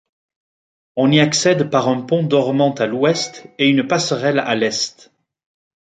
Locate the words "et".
3.59-3.67